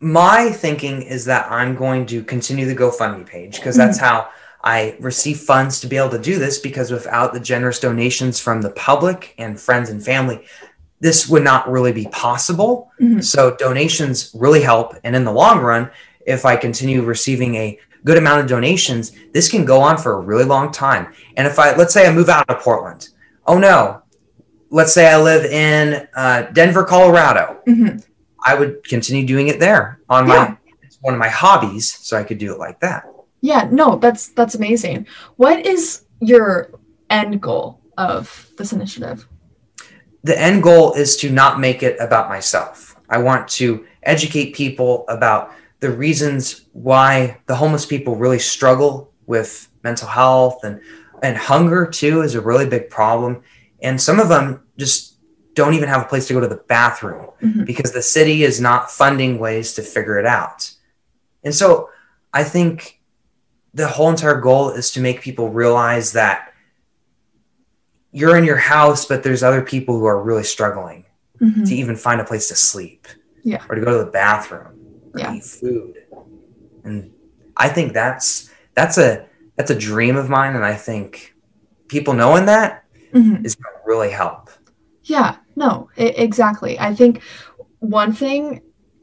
my 0.00 0.50
thinking 0.50 1.02
is 1.02 1.24
that 1.24 1.50
I'm 1.50 1.74
going 1.74 2.06
to 2.06 2.22
continue 2.22 2.66
the 2.66 2.74
GoFundMe 2.74 3.26
page 3.26 3.56
because 3.56 3.76
that's 3.76 3.96
mm-hmm. 3.98 4.06
how 4.06 4.28
I 4.64 4.96
receive 4.98 5.38
funds 5.40 5.78
to 5.80 5.86
be 5.86 5.98
able 5.98 6.08
to 6.10 6.18
do 6.18 6.38
this 6.38 6.58
because 6.58 6.90
without 6.90 7.34
the 7.34 7.40
generous 7.40 7.78
donations 7.78 8.40
from 8.40 8.62
the 8.62 8.70
public 8.70 9.34
and 9.38 9.60
friends 9.60 9.90
and 9.90 10.02
family, 10.02 10.44
this 11.00 11.28
would 11.28 11.44
not 11.44 11.70
really 11.70 11.92
be 11.92 12.06
possible. 12.06 12.90
Mhm. 13.00 13.22
So 13.22 13.54
donations 13.56 14.30
really 14.34 14.62
help. 14.62 14.96
And 15.04 15.14
in 15.14 15.24
the 15.24 15.32
long 15.32 15.60
run, 15.60 15.90
if 16.26 16.46
I 16.46 16.56
continue 16.56 17.02
receiving 17.02 17.54
a 17.56 17.78
good 18.06 18.16
amount 18.16 18.40
of 18.40 18.46
donations, 18.46 19.12
this 19.34 19.50
can 19.50 19.66
go 19.66 19.80
on 19.80 19.98
for 19.98 20.14
a 20.14 20.20
really 20.20 20.44
long 20.44 20.72
time. 20.72 21.08
And 21.36 21.46
if 21.46 21.58
I, 21.58 21.74
let's 21.76 21.92
say 21.92 22.06
I 22.08 22.12
move 22.12 22.30
out 22.30 22.48
of 22.48 22.60
Portland, 22.60 23.10
oh 23.46 23.58
no, 23.58 24.00
let's 24.70 24.94
say 24.94 25.06
I 25.12 25.20
live 25.20 25.44
in 25.44 26.08
uh, 26.16 26.42
Denver, 26.54 26.84
Colorado, 26.84 27.58
Mhm. 27.68 28.02
I 28.46 28.54
would 28.54 28.82
continue 28.88 29.26
doing 29.26 29.48
it 29.48 29.60
there 29.60 30.00
on 30.08 30.26
my, 30.26 30.56
it's 30.82 30.98
one 31.02 31.12
of 31.12 31.20
my 31.20 31.28
hobbies. 31.28 31.98
So 32.00 32.16
I 32.16 32.22
could 32.22 32.38
do 32.38 32.52
it 32.52 32.58
like 32.58 32.80
that. 32.80 33.04
Yeah, 33.44 33.68
no, 33.70 33.96
that's 33.96 34.28
that's 34.28 34.54
amazing. 34.54 35.06
What 35.36 35.66
is 35.66 36.04
your 36.20 36.70
end 37.10 37.42
goal 37.42 37.80
of 37.98 38.48
this 38.58 38.72
initiative? 38.72 39.28
the 40.24 40.40
end 40.40 40.62
goal 40.62 40.94
is 40.94 41.18
to 41.18 41.28
not 41.28 41.60
make 41.60 41.82
it 41.82 41.96
about 42.00 42.30
myself. 42.30 42.96
I 43.10 43.18
want 43.18 43.46
to 43.60 43.84
educate 44.04 44.54
people 44.54 45.04
about 45.08 45.52
the 45.80 45.90
reasons 45.90 46.64
why 46.72 47.36
the 47.44 47.54
homeless 47.54 47.84
people 47.84 48.16
really 48.16 48.38
struggle 48.38 49.12
with 49.26 49.68
mental 49.82 50.08
health 50.08 50.64
and 50.64 50.80
and 51.22 51.36
hunger 51.36 51.86
too 52.00 52.22
is 52.22 52.34
a 52.34 52.40
really 52.40 52.66
big 52.76 52.88
problem. 52.88 53.42
And 53.82 54.00
some 54.00 54.18
of 54.18 54.30
them 54.30 54.62
just 54.78 55.18
don't 55.52 55.74
even 55.74 55.90
have 55.90 56.02
a 56.02 56.08
place 56.08 56.26
to 56.28 56.32
go 56.34 56.40
to 56.40 56.48
the 56.56 56.64
bathroom 56.76 57.26
Mhm. 57.42 57.66
because 57.66 57.92
the 57.92 58.02
city 58.16 58.44
is 58.48 58.58
not 58.60 58.90
funding 58.90 59.38
ways 59.38 59.74
to 59.74 59.82
figure 59.82 60.18
it 60.18 60.26
out. 60.40 60.60
And 61.44 61.54
so 61.54 61.90
I 62.32 62.42
think 62.44 63.00
the 63.74 63.88
whole 63.88 64.08
entire 64.08 64.40
goal 64.40 64.70
is 64.70 64.90
to 64.92 65.00
make 65.00 65.20
people 65.20 65.50
realize 65.50 66.12
that 66.12 66.52
you're 68.12 68.36
in 68.36 68.44
your 68.44 68.56
house, 68.56 69.04
but 69.06 69.22
there's 69.22 69.42
other 69.42 69.62
people 69.62 69.98
who 69.98 70.04
are 70.06 70.22
really 70.22 70.44
struggling 70.44 71.04
Mhm. 71.40 71.66
to 71.68 71.74
even 71.74 71.96
find 71.96 72.20
a 72.20 72.24
place 72.24 72.46
to 72.48 72.54
sleep 72.54 73.08
Yeah. 73.42 73.62
or 73.68 73.74
to 73.74 73.80
go 73.80 73.98
to 73.98 74.04
the 74.04 74.10
bathroom 74.10 74.78
or 75.12 75.20
Yeah. 75.20 75.34
eat 75.34 75.44
food. 75.44 75.94
And 76.84 77.10
I 77.56 77.68
think 77.68 77.92
that's 77.92 78.50
that's 78.74 78.98
a 78.98 79.26
that's 79.56 79.70
a 79.70 79.74
dream 79.78 80.16
of 80.16 80.28
mine. 80.28 80.56
And 80.56 80.64
I 80.64 80.74
think 80.74 81.34
people 81.88 82.12
knowing 82.14 82.46
that 82.46 82.84
Mhm. 83.12 83.44
is 83.44 83.54
going 83.54 83.72
to 83.74 83.80
really 83.86 84.10
help. 84.10 84.50
Yeah, 85.04 85.36
no, 85.54 85.88
exactly. 85.96 86.78
I 86.78 86.94
think 86.94 87.20
one 87.80 88.12
thing 88.12 88.62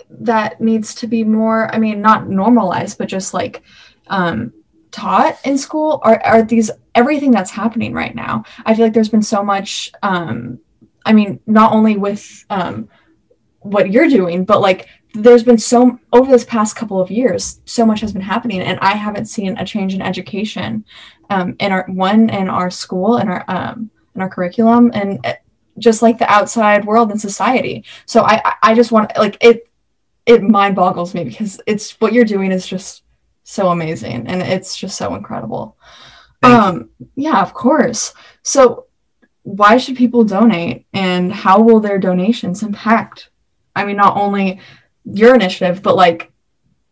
that 0.10 0.60
needs 0.60 0.94
to 0.96 1.08
be 1.08 1.24
more, 1.24 1.74
I 1.74 1.78
mean, 1.80 2.02
not 2.02 2.28
normalized, 2.30 2.98
but 2.98 3.08
just 3.08 3.34
like 3.34 3.62
um, 4.08 4.52
taught 4.92 5.40
in 5.46 5.58
school 5.58 6.00
are, 6.04 6.22
are 6.24 6.44
these 6.44 6.70
everything 6.96 7.32
that's 7.32 7.52
happening 7.52 7.94
right 7.94 8.16
now. 8.16 8.44
I 8.66 8.76
feel 8.76 8.86
like 8.86 8.94
there's 8.94 9.10
been 9.10 9.22
so 9.22 9.44
much, 9.44 9.92
um, 10.04 10.60
I 11.06 11.14
mean, 11.14 11.40
not 11.48 11.74
only 11.74 11.98
with 11.98 12.46
um, 12.50 12.90
what 13.60 13.92
you're 13.92 14.10
doing, 14.10 14.44
but 14.46 14.62
like 14.62 14.88
there's 15.14 15.44
been 15.44 15.58
so 15.58 16.00
over 16.14 16.32
this 16.32 16.46
past 16.46 16.76
couple 16.76 17.00
of 17.02 17.12
years, 17.12 17.62
so 17.66 17.86
much 17.86 18.02
has 18.02 18.14
been 18.14 18.22
happening, 18.22 18.62
and 18.62 18.80
I 18.80 18.92
haven't 18.92 19.26
seen 19.26 19.58
a 19.58 19.66
change 19.66 19.94
in 19.94 20.02
education 20.02 20.86
um, 21.30 21.56
in 21.60 21.72
our 21.72 21.86
one 21.88 22.30
in 22.30 22.50
our 22.50 22.70
school 22.70 23.18
and 23.18 23.30
our 23.30 23.44
um, 23.48 23.90
in 24.16 24.22
our 24.22 24.30
curriculum 24.30 24.92
and 24.94 25.26
uh, 25.26 25.34
just 25.80 26.02
like 26.02 26.18
the 26.18 26.32
outside 26.32 26.86
world 26.86 27.12
and 27.12 27.20
society. 27.20 27.84
So 28.06 28.24
I- 28.24 28.56
I 28.62 28.74
just 28.74 28.92
want 28.92 29.12
like 29.18 29.38
it 29.42 29.68
it 30.26 30.44
mind 30.44 30.76
boggles 30.76 31.14
me 31.14 31.24
because 31.24 31.60
it's 31.66 32.00
what 32.00 32.14
you're 32.14 32.26
doing 32.26 32.52
is 32.52 32.68
just 32.68 33.04
so 33.52 33.70
amazing 33.70 34.28
and 34.28 34.42
it's 34.42 34.78
just 34.78 34.96
so 34.98 35.16
incredible. 35.16 35.78
Thank 36.42 36.54
you. 36.54 36.60
um 36.60 36.90
yeah, 37.16 37.42
of 37.42 37.54
course. 37.54 38.14
So 38.44 38.86
why 39.44 39.78
should 39.78 39.98
people 39.98 40.24
donate 40.24 40.86
and 40.94 41.32
how 41.44 41.60
will 41.62 41.80
their 41.80 42.00
donations 42.00 42.64
impact 42.64 43.30
I 43.76 43.86
mean 43.86 43.98
not 43.98 44.16
only 44.18 44.60
your 45.06 45.34
initiative 45.36 45.82
but 45.84 45.96
like 45.96 46.32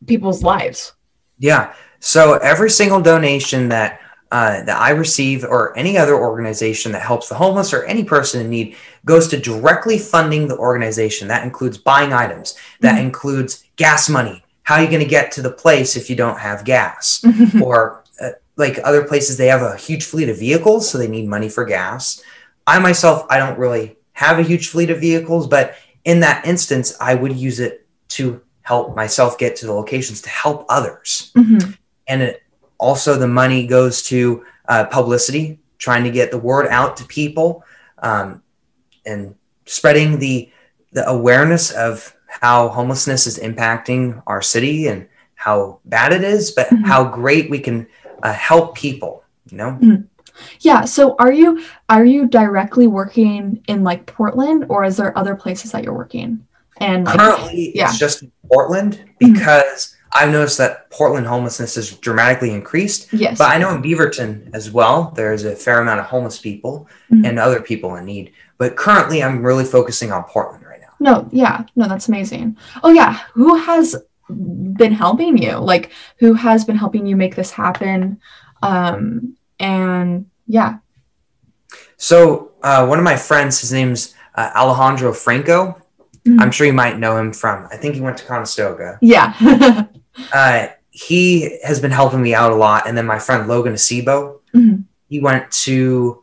people's 0.05 0.43
lives. 0.43 0.93
Yeah. 1.37 1.73
So 1.99 2.35
every 2.35 2.69
single 2.69 3.01
donation 3.01 3.69
that 3.69 3.99
uh, 4.31 4.61
that 4.63 4.79
I 4.79 4.91
receive, 4.91 5.43
or 5.43 5.75
any 5.75 5.97
other 5.97 6.13
organization 6.15 6.91
that 6.91 7.01
helps 7.01 7.29
the 7.29 7.33
homeless 7.35 7.73
or 7.73 7.83
any 7.85 8.03
person 8.03 8.39
in 8.41 8.47
need, 8.51 8.75
goes 9.03 9.27
to 9.29 9.37
directly 9.39 9.97
funding 9.97 10.47
the 10.47 10.55
organization. 10.57 11.27
That 11.27 11.43
includes 11.43 11.79
buying 11.79 12.13
items. 12.13 12.53
That 12.81 12.97
Mhm. 12.97 13.05
includes 13.05 13.63
gas 13.75 14.07
money. 14.07 14.43
How 14.69 14.75
are 14.75 14.83
you 14.83 14.87
going 14.87 14.99
to 15.01 15.15
get 15.17 15.31
to 15.31 15.41
the 15.41 15.49
place 15.49 15.95
if 15.95 16.11
you 16.11 16.15
don't 16.15 16.37
have 16.37 16.63
gas? 16.63 17.25
or 17.63 18.03
uh, 18.21 18.29
like 18.55 18.77
other 18.83 19.03
places 19.03 19.35
they 19.35 19.47
have 19.47 19.63
a 19.63 19.75
huge 19.75 20.03
fleet 20.05 20.29
of 20.29 20.37
vehicles 20.37 20.87
so 20.87 20.99
they 20.99 21.07
need 21.07 21.27
money 21.27 21.49
for 21.49 21.65
gas 21.65 22.21
i 22.67 22.77
myself 22.77 23.25
i 23.29 23.37
don't 23.39 23.57
really 23.57 23.97
have 24.11 24.37
a 24.37 24.43
huge 24.43 24.67
fleet 24.67 24.89
of 24.91 24.99
vehicles 24.99 25.47
but 25.47 25.73
in 26.03 26.19
that 26.19 26.45
instance 26.45 26.93
i 26.99 27.15
would 27.15 27.33
use 27.33 27.59
it 27.59 27.87
to 28.09 28.41
help 28.61 28.95
myself 28.95 29.37
get 29.37 29.55
to 29.55 29.65
the 29.65 29.73
locations 29.73 30.21
to 30.21 30.29
help 30.29 30.65
others 30.69 31.31
Mhm. 31.35 31.77
and 32.07 32.21
it 32.21 32.43
also 32.77 33.15
the 33.15 33.27
money 33.27 33.65
goes 33.65 34.03
to 34.03 34.43
uh, 34.67 34.83
publicity 34.85 35.57
trying 35.77 36.03
to 36.03 36.11
get 36.11 36.29
the 36.29 36.37
word 36.37 36.67
out 36.67 36.97
to 36.97 37.05
people 37.05 37.63
um, 37.99 38.43
and 39.05 39.35
spreading 39.65 40.19
the 40.19 40.51
the 40.91 41.07
awareness 41.07 41.71
of 41.71 42.13
how 42.29 42.69
homelessness 42.69 43.27
is 43.27 43.39
impacting 43.39 44.21
our 44.27 44.41
city 44.41 44.87
and 44.87 45.07
how 45.35 45.79
bad 45.85 46.13
it 46.13 46.23
is 46.23 46.51
but 46.51 46.67
Mhm. 46.69 46.85
how 46.85 47.03
great 47.03 47.49
we 47.49 47.59
can 47.59 47.87
uh, 48.23 48.33
help 48.33 48.75
people 48.75 49.23
you 49.49 49.57
know 49.57 49.77
Yeah, 50.61 50.85
so 50.85 51.15
are 51.19 51.31
you 51.33 51.63
are 51.89 52.05
you 52.05 52.25
directly 52.27 52.87
working 52.87 53.61
in 53.67 53.83
like 53.83 54.05
Portland 54.05 54.65
or 54.69 54.85
is 54.85 54.95
there 54.97 55.17
other 55.17 55.35
places 55.35 55.71
that 55.73 55.83
you're 55.83 55.93
working? 55.93 56.45
And 56.79 57.05
like, 57.05 57.17
currently 57.19 57.71
yeah. 57.75 57.89
it's 57.89 57.97
just 57.99 58.21
in 58.23 58.31
portland 58.47 59.03
because 59.19 59.97
i've 60.13 60.31
noticed 60.31 60.57
that 60.57 60.89
portland 60.89 61.27
homelessness 61.27 61.75
has 61.75 61.91
dramatically 61.97 62.51
increased 62.51 63.11
yes. 63.11 63.37
But 63.37 63.49
I 63.53 63.57
know 63.57 63.69
in 63.75 63.81
Beaverton 63.83 64.49
as 64.53 64.71
well, 64.71 65.11
there's 65.15 65.43
a 65.43 65.55
fair 65.55 65.81
amount 65.81 65.99
of 65.99 66.05
homeless 66.05 66.39
people 66.39 66.87
Mhm. 67.11 67.27
and 67.27 67.37
other 67.37 67.59
people 67.61 67.95
in 67.97 68.05
need. 68.05 68.31
But 68.57 68.75
currently, 68.77 69.21
I'm 69.23 69.43
really 69.43 69.65
focusing 69.65 70.11
on 70.13 70.23
Portland. 70.23 70.63
No, 70.99 71.27
yeah, 71.31 71.63
no, 71.75 71.87
that's 71.87 72.07
amazing. 72.07 72.57
Oh 72.83 72.91
yeah, 72.91 73.19
who 73.33 73.55
has 73.55 73.95
been 74.29 74.91
helping 74.93 75.37
you? 75.37 75.57
Like 75.57 75.91
who 76.17 76.33
has 76.33 76.65
been 76.65 76.75
helping 76.75 77.05
you 77.05 77.15
make 77.15 77.35
this 77.35 77.51
happen? 77.51 78.19
Um 78.61 79.35
and 79.59 80.25
yeah. 80.47 80.77
So, 81.97 82.51
uh, 82.63 82.85
one 82.87 82.97
of 82.97 83.03
my 83.03 83.15
friends, 83.15 83.59
his 83.59 83.71
name's 83.73 84.15
uh, 84.35 84.49
Alejandro 84.55 85.13
Franco. 85.13 85.75
Mhm. 86.25 86.41
I'm 86.41 86.51
sure 86.51 86.65
you 86.65 86.73
might 86.73 86.97
know 86.97 87.17
him 87.17 87.33
from, 87.33 87.67
I 87.71 87.77
think 87.77 87.95
he 87.95 88.01
went 88.01 88.17
to 88.17 88.25
Conestoga. 88.25 88.97
Yeah. 89.01 89.33
Uh, 90.33 90.67
he 90.89 91.57
has 91.63 91.79
been 91.79 91.91
helping 91.91 92.21
me 92.21 92.33
out 92.33 92.51
a 92.51 92.55
lot. 92.55 92.85
And 92.87 92.97
then 92.97 93.05
my 93.05 93.19
friend 93.19 93.47
Logan 93.47 93.73
Acebo, 93.73 94.39
Mhm. 94.53 94.83
he 95.07 95.21
went 95.21 95.49
to 95.63 96.21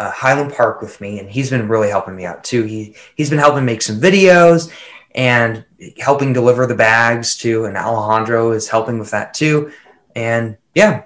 uh, 0.00 0.10
Highland 0.10 0.54
Park 0.54 0.80
with 0.80 0.98
me, 1.00 1.20
and 1.20 1.30
he's 1.30 1.50
been 1.50 1.68
really 1.68 1.90
helping 1.90 2.16
me 2.16 2.24
out 2.24 2.42
too. 2.42 2.64
He 2.64 2.96
he's 3.16 3.28
been 3.28 3.38
helping 3.38 3.66
make 3.66 3.82
some 3.82 4.00
videos 4.00 4.72
and 5.14 5.64
helping 5.98 6.32
deliver 6.32 6.66
the 6.66 6.74
bags 6.74 7.36
too. 7.36 7.66
And 7.66 7.76
Alejandro 7.76 8.52
is 8.52 8.66
helping 8.66 8.98
with 8.98 9.10
that 9.10 9.34
too. 9.34 9.70
And 10.16 10.56
yeah, 10.74 11.04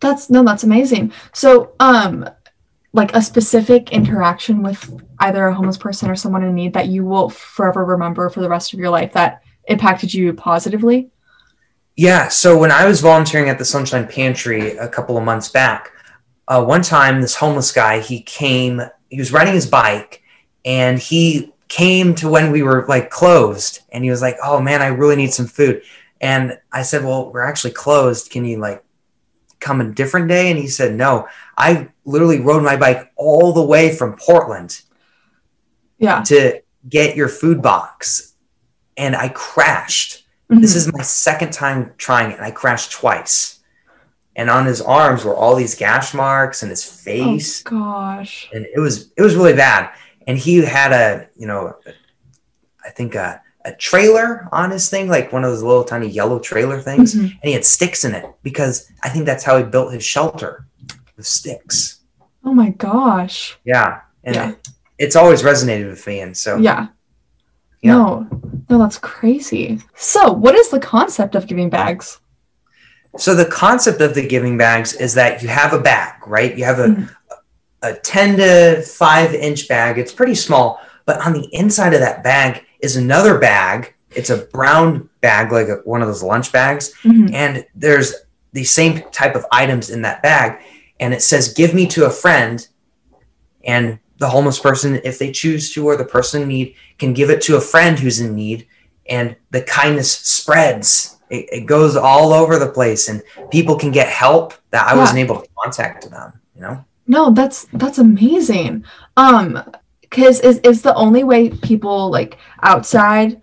That's 0.00 0.28
no, 0.28 0.44
that's 0.44 0.62
amazing. 0.62 1.12
So, 1.32 1.72
um, 1.80 2.28
like 2.92 3.14
a 3.14 3.22
specific 3.22 3.92
interaction 3.92 4.62
with 4.62 5.02
either 5.20 5.46
a 5.46 5.54
homeless 5.54 5.78
person 5.78 6.10
or 6.10 6.16
someone 6.16 6.44
in 6.44 6.54
need 6.54 6.74
that 6.74 6.88
you 6.88 7.06
will 7.06 7.30
forever 7.30 7.84
remember 7.84 8.28
for 8.28 8.40
the 8.40 8.48
rest 8.48 8.74
of 8.74 8.78
your 8.78 8.90
life 8.90 9.14
that 9.14 9.42
impacted 9.68 10.12
you 10.12 10.34
positively. 10.34 11.10
Yeah, 11.96 12.28
so 12.28 12.56
when 12.58 12.70
I 12.70 12.86
was 12.86 13.00
volunteering 13.00 13.48
at 13.48 13.58
the 13.58 13.64
Sunshine 13.64 14.06
Pantry 14.06 14.76
a 14.76 14.86
couple 14.86 15.16
of 15.16 15.24
months 15.24 15.48
back, 15.48 15.92
uh, 16.48 16.64
one 16.64 16.82
time 16.82 17.20
this 17.20 17.36
homeless 17.36 17.70
guy 17.70 18.00
he 18.00 18.20
came, 18.22 18.80
he 19.10 19.18
was 19.18 19.32
riding 19.32 19.54
his 19.54 19.66
bike, 19.66 20.22
and 20.64 20.98
he 20.98 21.52
came 21.68 22.14
to 22.14 22.28
when 22.28 22.50
we 22.50 22.62
were 22.62 22.86
like 22.88 23.10
closed, 23.10 23.80
and 23.92 24.02
he 24.02 24.10
was 24.10 24.22
like, 24.22 24.36
"Oh 24.42 24.60
man, 24.60 24.82
I 24.82 24.86
really 24.86 25.16
need 25.16 25.32
some 25.32 25.46
food," 25.46 25.82
and 26.20 26.58
I 26.72 26.82
said, 26.82 27.04
"Well, 27.04 27.30
we're 27.30 27.42
actually 27.42 27.72
closed. 27.72 28.30
Can 28.30 28.44
you 28.46 28.58
like 28.58 28.82
come 29.60 29.80
a 29.82 29.92
different 29.92 30.28
day?" 30.28 30.50
And 30.50 30.58
he 30.58 30.66
said, 30.68 30.94
"No, 30.94 31.28
I 31.56 31.88
literally 32.06 32.40
rode 32.40 32.62
my 32.62 32.76
bike 32.76 33.12
all 33.16 33.52
the 33.52 33.62
way 33.62 33.94
from 33.94 34.16
Portland 34.16 34.80
Yeah. 35.98 36.22
to 36.22 36.60
get 36.88 37.16
your 37.16 37.28
food 37.28 37.60
box, 37.60 38.32
and 38.96 39.14
I 39.14 39.28
crashed." 39.28 40.24
Mhm. 40.50 40.62
This 40.62 40.74
is 40.74 40.90
my 40.90 41.02
second 41.02 41.52
time 41.52 41.92
trying 41.98 42.30
it, 42.30 42.36
and 42.38 42.46
I 42.46 42.50
crashed 42.50 42.90
twice. 42.92 43.57
And 44.38 44.48
on 44.48 44.64
his 44.66 44.80
arms 44.80 45.24
were 45.24 45.34
all 45.34 45.54
these 45.56 45.74
gash 45.74 46.14
marks 46.14 46.62
and 46.62 46.70
his 46.70 46.84
face, 46.84 47.62
Oh, 47.66 47.70
gosh. 47.70 48.48
and 48.54 48.64
it 48.74 48.78
was 48.78 49.12
it 49.16 49.22
was 49.22 49.34
really 49.34 49.52
bad. 49.52 49.90
And 50.28 50.38
he 50.38 50.58
had 50.64 50.92
a 50.92 51.26
you 51.36 51.46
know, 51.48 51.74
I 52.84 52.90
think 52.90 53.14
a, 53.16 53.42
a 53.64 53.72
trailer 53.74 54.48
on 54.52 54.70
his 54.70 54.88
thing, 54.88 55.08
like 55.08 55.32
one 55.32 55.42
of 55.44 55.50
those 55.50 55.62
little 55.64 55.82
tiny 55.84 56.06
yellow 56.08 56.38
trailer 56.38 56.80
things, 56.80 57.14
Mhm. 57.14 57.22
and 57.32 57.40
he 57.42 57.52
had 57.52 57.64
sticks 57.64 58.04
in 58.04 58.14
it 58.14 58.24
because 58.44 58.88
I 59.02 59.08
think 59.08 59.26
that's 59.26 59.42
how 59.44 59.58
he 59.58 59.64
built 59.64 59.92
his 59.92 60.04
shelter 60.04 60.66
with 61.16 61.26
sticks. 61.26 62.00
Oh 62.44 62.54
my 62.54 62.70
gosh. 62.70 63.58
Yeah, 63.64 64.00
and 64.24 64.34
Yeah. 64.36 64.50
It, 64.50 64.68
it's 64.98 65.16
always 65.16 65.42
resonated 65.42 65.88
with 65.90 66.06
me, 66.06 66.20
and 66.20 66.36
so 66.36 66.56
Yeah. 66.58 66.86
Yeah. 67.82 67.92
No. 67.92 68.28
No, 68.70 68.78
that's 68.78 68.98
crazy. 68.98 69.80
So, 69.96 70.30
what 70.32 70.54
is 70.54 70.68
the 70.70 70.80
concept 70.80 71.34
of 71.34 71.46
giving 71.46 71.70
bags? 71.70 72.20
So 73.16 73.34
the 73.34 73.46
concept 73.46 74.00
of 74.00 74.14
the 74.14 74.26
giving 74.26 74.56
bags 74.58 74.92
is 74.94 75.14
that 75.14 75.42
you 75.42 75.48
have 75.48 75.72
a 75.72 75.80
bag, 75.80 76.14
right? 76.26 76.56
You 76.56 76.64
have 76.64 76.78
a, 76.78 76.88
Mhm. 76.88 77.08
a 77.82 77.94
10 77.94 78.36
to 78.36 78.82
5 78.82 79.34
inch 79.34 79.66
bag. 79.68 79.98
It's 79.98 80.12
pretty 80.12 80.34
small, 80.34 80.80
but 81.06 81.24
on 81.26 81.32
the 81.32 81.48
inside 81.52 81.94
of 81.94 82.00
that 82.00 82.22
bag 82.22 82.62
is 82.80 82.96
another 82.96 83.38
bag. 83.38 83.94
It's 84.14 84.30
a 84.30 84.38
brown 84.38 85.08
bag, 85.20 85.52
like 85.52 85.68
a, 85.68 85.76
one 85.84 86.02
of 86.02 86.08
those 86.08 86.22
lunch 86.22 86.52
bags. 86.52 86.92
Mhm. 87.04 87.32
And 87.34 87.64
there's 87.74 88.14
the 88.52 88.64
same 88.64 89.02
type 89.12 89.34
of 89.34 89.44
items 89.52 89.90
in 89.90 90.02
that 90.02 90.22
bag. 90.22 90.58
And 91.00 91.12
it 91.14 91.22
says, 91.22 91.52
give 91.54 91.74
me 91.74 91.86
to 91.88 92.06
a 92.06 92.10
friend. 92.10 92.66
And 93.64 93.98
the 94.18 94.28
homeless 94.28 94.58
person, 94.58 95.00
if 95.04 95.18
they 95.18 95.30
choose 95.30 95.72
to, 95.74 95.86
or 95.86 95.96
the 95.96 96.04
person 96.04 96.42
in 96.42 96.48
need, 96.48 96.74
can 96.98 97.12
give 97.12 97.30
it 97.30 97.40
to 97.42 97.56
a 97.56 97.60
friend 97.60 97.98
who's 97.98 98.20
in 98.20 98.34
need. 98.34 98.66
And 99.08 99.36
the 99.50 99.62
kindness 99.62 100.10
spreads. 100.10 101.16
It, 101.30 101.48
it 101.52 101.66
goes 101.66 101.96
all 101.96 102.32
over 102.32 102.58
the 102.58 102.68
place, 102.70 103.08
and 103.08 103.22
people 103.50 103.76
can 103.76 103.90
get 103.90 104.08
help 104.08 104.54
that 104.70 104.86
I 104.86 104.92
Yeah. 104.94 104.98
wasn't 105.00 105.18
able 105.18 105.40
to 105.42 105.48
contact 105.62 106.10
them. 106.10 106.32
You 106.54 106.62
know, 106.62 106.84
No, 107.06 107.30
that's 107.30 107.66
that's 107.72 107.98
amazing. 107.98 108.84
Um 109.16 109.62
cuz 110.10 110.40
is 110.40 110.58
is 110.58 110.82
the 110.82 110.94
only 110.94 111.24
way 111.24 111.50
people 111.50 112.10
like 112.10 112.36
outside 112.62 113.40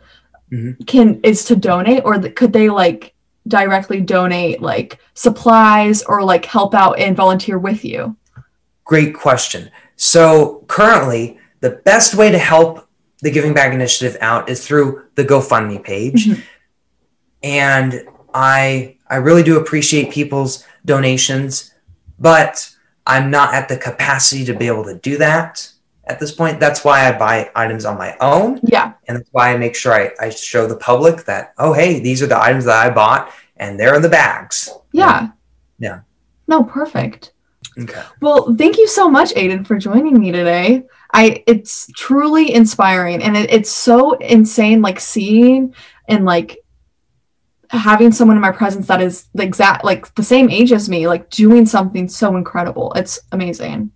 Mhm. 0.51 0.85
can 0.87 1.19
is 1.23 1.45
to 1.45 1.55
donate 1.55 2.03
or 2.05 2.17
th- 2.17 2.35
could 2.35 2.53
they 2.53 2.69
like 2.69 3.13
directly 3.47 4.01
donate 4.01 4.61
like 4.61 4.99
supplies 5.13 6.03
or 6.03 6.23
like 6.23 6.45
help 6.45 6.73
out 6.73 6.99
and 6.99 7.15
volunteer 7.15 7.57
with 7.59 7.83
you? 7.85 8.15
great 8.83 9.15
question. 9.15 9.69
So 9.95 10.63
currently, 10.67 11.39
the 11.61 11.71
best 11.85 12.13
way 12.15 12.29
to 12.31 12.37
help 12.37 12.87
the 13.23 13.31
Giving 13.31 13.53
Bag 13.53 13.73
Initiative 13.73 14.15
out 14.21 14.47
is 14.49 14.63
through 14.65 15.01
the 15.15 15.25
GoFundMe 15.25 15.81
page. 15.83 16.27
Mhm. 16.27 16.41
And 17.45 18.07
I 18.33 18.97
I 19.07 19.17
really 19.17 19.43
do 19.43 19.59
appreciate 19.59 20.11
people's 20.11 20.65
donations, 20.83 21.73
but 22.19 22.67
I'm 23.05 23.29
not 23.29 23.53
at 23.53 23.69
the 23.69 23.77
capacity 23.77 24.43
to 24.45 24.53
be 24.53 24.65
able 24.65 24.83
to 24.85 24.95
do 24.97 25.17
that 25.19 25.71
at 26.05 26.19
this 26.19 26.31
point. 26.31 26.59
That's 26.59 26.83
why 26.83 27.07
I 27.07 27.17
buy 27.17 27.51
items 27.55 27.85
on 27.85 27.99
my 27.99 28.17
own, 28.19 28.59
Yeah. 28.63 28.93
and 29.07 29.17
that's 29.17 29.29
why 29.31 29.53
I 29.53 29.57
make 29.57 29.75
sure 29.75 29.93
I, 29.93 30.09
I 30.19 30.29
show 30.31 30.65
the 30.65 30.75
public 30.77 31.23
that 31.25 31.53
oh 31.59 31.71
hey 31.71 31.99
these 31.99 32.23
are 32.23 32.27
the 32.27 32.41
items 32.41 32.65
that 32.65 32.83
I 32.83 32.89
bought 32.89 33.31
and 33.57 33.79
they're 33.79 33.95
in 33.95 34.01
the 34.01 34.09
bags. 34.09 34.69
Yeah. 34.91 35.29
Yeah. 35.77 35.99
No, 36.47 36.63
perfect. 36.63 37.33
Okay. 37.77 38.01
Well, 38.21 38.55
thank 38.55 38.77
you 38.77 38.87
so 38.87 39.09
much, 39.09 39.33
Aidan, 39.35 39.65
for 39.65 39.77
joining 39.77 40.19
me 40.19 40.31
today. 40.31 40.83
I 41.13 41.43
it's 41.45 41.91
truly 41.95 42.53
inspiring 42.55 43.21
and 43.21 43.37
it, 43.37 43.53
it's 43.53 43.71
so 43.71 44.13
insane 44.13 44.81
like 44.81 44.99
seeing 44.99 45.75
and 46.07 46.25
like 46.25 46.57
having 47.69 48.11
someone 48.11 48.37
in 48.37 48.41
my 48.41 48.51
presence 48.51 48.87
that 48.87 49.01
is 49.01 49.27
the 49.33 49.43
exact 49.43 49.83
like 49.83 50.13
the 50.15 50.23
same 50.23 50.49
age 50.49 50.71
as 50.71 50.89
me, 50.89 51.07
like 51.07 51.29
doing 51.29 51.65
something 51.65 52.07
so 52.07 52.37
incredible. 52.37 52.93
It's 52.93 53.19
amazing. 53.31 53.91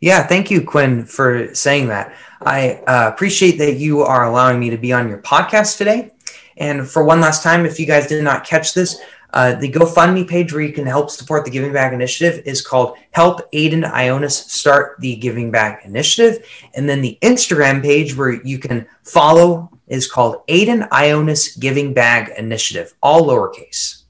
Yeah, 0.00 0.26
thank 0.26 0.50
you, 0.50 0.62
Quinn, 0.62 1.04
for 1.04 1.54
saying 1.54 1.88
that. 1.88 2.14
I 2.42 2.82
uh, 2.86 3.10
appreciate 3.12 3.56
that 3.58 3.76
you 3.76 4.02
are 4.02 4.26
allowing 4.26 4.60
me 4.60 4.68
to 4.70 4.76
be 4.76 4.92
on 4.92 5.08
your 5.08 5.18
podcast 5.18 5.78
today. 5.78 6.12
And 6.56 6.88
for 6.88 7.04
one 7.04 7.20
last 7.20 7.42
time, 7.42 7.64
if 7.64 7.80
you 7.80 7.86
guys 7.86 8.06
did 8.06 8.22
not 8.22 8.44
catch 8.44 8.74
this, 8.74 9.00
uh, 9.32 9.56
the 9.56 9.70
GoFundMe 9.70 10.28
page 10.28 10.52
where 10.52 10.62
you 10.62 10.72
can 10.72 10.86
help 10.86 11.10
support 11.10 11.44
the 11.44 11.50
Giving 11.50 11.72
Bag 11.72 11.92
Initiative 11.92 12.42
is 12.46 12.62
called 12.62 12.96
Help 13.10 13.40
Aidan 13.52 13.82
Ionis 13.82 14.48
Start 14.48 14.96
the 15.00 15.16
Giving 15.16 15.50
Bag 15.50 15.84
Initiative. 15.84 16.46
And 16.74 16.88
then 16.88 17.00
the 17.00 17.18
Instagram 17.20 17.82
page 17.82 18.16
where 18.16 18.30
you 18.30 18.58
can 18.58 18.86
follow 19.02 19.70
is 19.86 20.10
called 20.10 20.42
Aidan 20.48 20.82
Ionis 20.92 21.58
Giving 21.58 21.94
Bag 21.94 22.32
Initiative, 22.36 22.94
all 23.02 23.26
lowercase. 23.26 24.02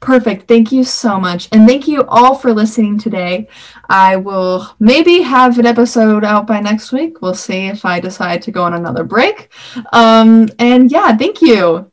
Perfect. 0.00 0.48
Thank 0.48 0.72
you 0.72 0.82
so 0.82 1.20
much. 1.20 1.48
And 1.52 1.66
thank 1.66 1.86
you 1.86 2.04
all 2.08 2.34
for 2.34 2.52
listening 2.52 2.98
today. 2.98 3.46
I 3.88 4.16
will 4.16 4.68
maybe 4.80 5.22
have 5.22 5.60
an 5.60 5.66
episode 5.66 6.24
out 6.24 6.44
by 6.44 6.58
next 6.58 6.90
week. 6.90 7.22
We'll 7.22 7.34
see 7.34 7.68
if 7.68 7.84
I 7.84 8.00
decide 8.00 8.42
to 8.42 8.50
go 8.50 8.64
on 8.64 8.74
another 8.74 9.04
break. 9.04 9.52
Um, 9.92 10.48
and 10.58 10.90
yeah, 10.90 11.16
thank 11.16 11.40
you. 11.40 11.91